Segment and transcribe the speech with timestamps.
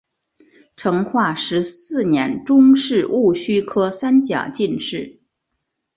[0.75, 5.19] 成化十四年中式戊戌科三甲进士。